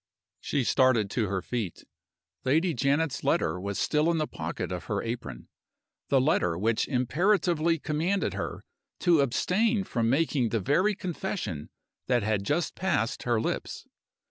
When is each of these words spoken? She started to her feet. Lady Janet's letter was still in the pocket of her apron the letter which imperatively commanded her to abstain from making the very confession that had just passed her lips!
She 0.39 0.63
started 0.63 1.11
to 1.11 1.27
her 1.27 1.43
feet. 1.43 1.83
Lady 2.43 2.73
Janet's 2.73 3.23
letter 3.23 3.59
was 3.59 3.77
still 3.77 4.09
in 4.09 4.17
the 4.17 4.25
pocket 4.25 4.71
of 4.71 4.85
her 4.85 5.03
apron 5.03 5.47
the 6.09 6.19
letter 6.19 6.57
which 6.57 6.87
imperatively 6.87 7.77
commanded 7.77 8.33
her 8.33 8.65
to 9.01 9.21
abstain 9.21 9.83
from 9.83 10.09
making 10.09 10.49
the 10.49 10.59
very 10.59 10.95
confession 10.95 11.69
that 12.07 12.23
had 12.23 12.43
just 12.43 12.73
passed 12.73 13.21
her 13.25 13.39
lips! 13.39 13.85